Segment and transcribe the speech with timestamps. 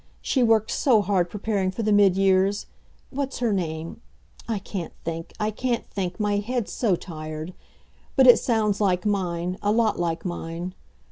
[0.19, 2.65] She worked so hard preparing for the mid years.
[3.11, 4.01] What's her name?
[4.49, 7.53] I can't think I can't think, my head's so tired.
[8.15, 10.73] But it sounds like mine, a lot like mine.